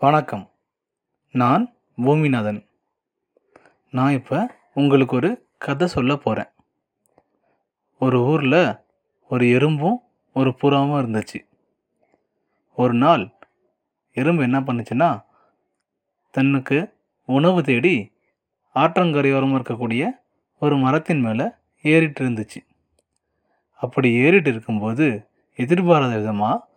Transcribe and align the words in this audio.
வணக்கம். 0.00 0.50
நான் 1.30 1.74
பூமிநாதன். 2.02 2.66
நான் 3.90 4.12
இப்போ 4.12 4.54
உங்களுக்கு 4.74 5.16
ஒரு 5.16 5.48
கதை 5.58 5.86
சொல்ல 5.88 6.16
போகிறேன் 6.16 6.50
ஒரு 7.98 8.18
ஊரில் 8.24 8.76
ஒரு 9.28 9.44
எறும்பும் 9.46 9.96
ஒரு 10.32 10.50
புறாவும் 10.60 11.00
இருந்துச்சு. 11.00 11.44
ஒரு 12.74 12.94
நாள் 12.94 13.36
எறும்பு 14.12 14.42
என்ன 14.42 14.60
பண்ணுச்சுன்னா 14.60 15.24
தன்னுக்கு 16.30 16.94
உணவு 17.24 17.62
தேடி 17.62 18.12
ஆற்றங்கரையோரமாக 18.74 19.60
இருக்கக்கூடிய 19.60 20.10
ஒரு 20.58 20.76
மரத்தின் 20.76 21.20
மேலே 21.20 21.48
ஏறிட்டு 21.82 22.28
இருந்துச்சு. 22.28 22.62
அப்படி 23.74 24.12
ஏறிட்டு 24.12 24.50
இருக்கும்போது 24.50 25.28
எதிர்பாராத 25.54 26.16
விதமாக 26.16 26.68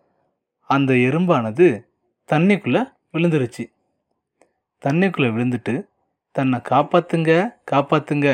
அந்த 0.63 0.93
எறும்பானது 0.93 1.85
தண்ணிக்குள்ளே 2.31 2.99
விழுந்துருச்சு. 3.14 3.64
தண்ணிக்குள்ளே 4.82 5.29
விழுந்துட்டு 5.36 5.88
தன்னை 6.32 6.60
காப்பாத்துங்க 6.69 7.32
காப்பாத்துங்க 7.71 8.28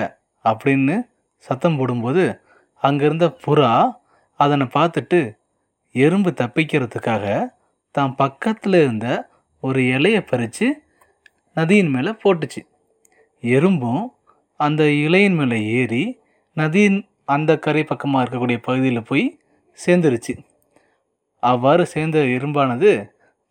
அப்படின்னு 0.45 0.95
சத்தம் 1.37 1.77
போடும்போது 1.77 2.41
அங்கே 2.75 3.05
இருந்த 3.05 3.27
புறா 3.45 3.71
அதனை 4.39 4.67
பார்த்துட்டு 4.73 5.19
எறும்பு 5.91 6.29
தப்பிக்கிறதுக்காக 6.31 7.53
தான் 7.91 8.15
பக்கத்தில் 8.15 8.73
இருந்த 8.73 9.07
ஒரு 9.59 9.79
இலையை 9.79 10.21
பறித்து 10.21 10.67
நதியின் 11.53 11.89
மேலே 11.89 12.11
போட்டுச்சு. 12.23 12.61
எறும்பும் 13.43 14.03
அந்த 14.55 14.83
இலையின் 14.83 15.33
மேலே 15.33 15.57
ஏறி 15.79 16.03
நதியின் 16.53 16.99
அந்த 17.25 17.51
கரை 17.59 17.83
பக்கமாக 17.83 18.23
இருக்கக்கூடிய 18.23 18.57
பகுதியில் 18.57 19.07
போய் 19.09 19.25
சேர்ந்துருச்சு. 19.79 20.33
அவ்வாறு 21.39 21.85
சேர்ந்த 21.85 22.19
எறும்பானது 22.19 22.91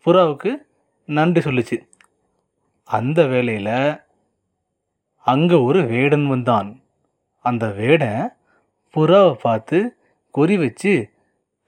புறாவுக்கு 0.07 0.66
நன்றி 1.09 1.41
சொல்லுச்சு. 1.41 1.77
அந்த 2.85 3.21
வேளையில் 3.27 4.01
அங்கே 5.27 5.55
ஒரு 5.55 5.81
வேடன் 5.87 6.27
வந்தான். 6.27 6.69
அந்த 7.45 7.65
வேடன் 7.73 8.37
புறாவை 8.95 9.33
பார்த்து 9.33 9.79
குறி 10.31 10.57
வச்சு 10.57 10.93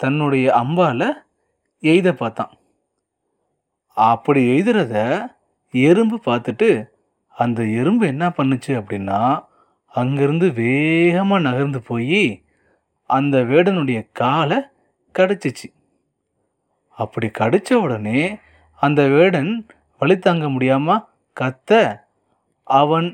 தன்னுடைய 0.00 0.46
அம்பால் 0.62 1.08
எய்த 1.82 2.08
பார்த்தான். 2.12 2.52
அப்படி 3.96 4.40
எய்துறத 4.54 4.94
எறும்பு 5.70 6.16
பார்த்துட்டு 6.24 6.68
அந்த 7.36 7.60
எறும்பு 7.80 8.04
என்ன 8.06 8.26
பண்ணுச்சு 8.28 8.72
அப்படின்னா 8.80 9.20
அங்கேருந்து 9.94 10.52
வேகமாக 10.52 11.42
நகர்ந்து 11.42 11.80
போய் 11.82 12.22
அந்த 13.10 13.36
வேடனுடைய 13.42 14.00
காலை 14.12 14.58
கடிச்சிச்சு. 15.14 15.68
அப்படி 16.98 17.26
கடிச்ச 17.38 17.72
உடனே 17.74 18.22
அந்த 18.80 19.00
வேடன் 19.14 19.50
வழி 20.00 20.16
தாங்க 20.18 20.46
முடியாமல் 20.48 21.04
கத்த 21.36 21.70
அவன் 22.66 23.08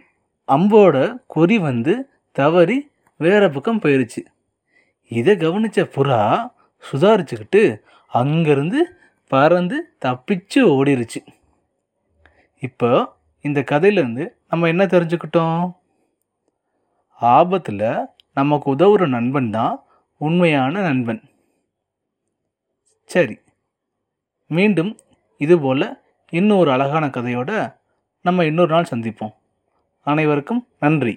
அம்போட 0.49 0.97
குறி 1.35 1.57
வந்து 1.69 1.95
தவறி 2.37 2.79
வேற 3.21 3.43
பக்கம் 3.51 3.83
போயிடுச்சு 3.85 4.23
இதை 5.11 5.33
கவனித்த 5.37 5.81
புறா 5.97 6.21
சுதாரிச்சுக்கிட்டு 6.85 7.63
அங்கேருந்து 8.13 8.81
பறந்து 9.31 9.77
தப்பிச்சு 10.05 10.61
ஓடிருச்சு. 10.75 11.21
இப்போ 12.63 12.91
இந்த 13.45 13.61
கதையிலேருந்து 13.71 14.25
நம்ம 14.51 14.69
என்ன 14.73 14.85
தெரிஞ்சுக்கிட்டோம்? 14.85 15.63
ஆபத்தில் 17.21 17.87
நமக்கு 18.39 18.67
உதவுற 18.75 19.03
நண்பன் 19.17 19.51
தான் 19.51 19.75
உண்மையான 20.21 20.75
நண்பன். 20.89 21.23
சரி 23.11 23.37
மீண்டும் 24.51 24.93
இதுபோல் 25.45 25.85
இன்னும் 26.31 26.59
ஒரு 26.59 26.71
அழகான 26.71 27.07
கதையோடு 27.07 27.57
நம்ம 28.23 28.45
இன்னொரு 28.45 28.73
நாள் 28.73 28.91
சந்திப்போம். 28.91 29.35
அனைவருக்கும் 30.05 30.67
நன்றி. 30.81 31.15